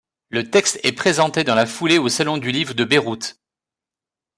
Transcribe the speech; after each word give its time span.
Le 0.29 0.49
texte 0.49 0.79
est 0.81 0.93
présenté 0.93 1.43
dans 1.43 1.53
la 1.53 1.67
foulée 1.67 1.99
au 1.99 2.09
Salon 2.09 2.39
du 2.39 2.51
livre 2.51 2.73
de 2.73 2.85
Beyrouth. 2.85 3.39